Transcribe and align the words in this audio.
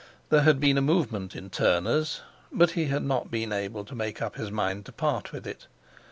There 0.29 0.41
had 0.41 0.59
been 0.59 0.79
a 0.79 0.81
movement 0.81 1.35
in 1.35 1.51
Turners, 1.51 2.21
but 2.51 2.71
he 2.71 2.85
had 2.85 3.03
not 3.03 3.29
been 3.29 3.51
able 3.53 3.85
to 3.85 3.93
make 3.93 4.19
up 4.19 4.35
his 4.35 4.49
mind 4.49 4.87
to 4.87 4.91
part 4.91 5.31
with 5.31 5.45
it. 5.45 5.67